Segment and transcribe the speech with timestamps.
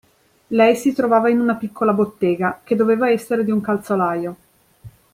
[0.47, 4.35] Lei si trovava in una piccola bottega, che doveva essere di un calzolaio.